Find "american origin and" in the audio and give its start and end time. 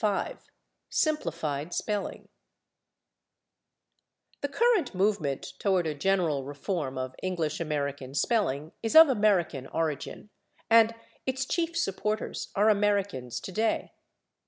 9.09-10.95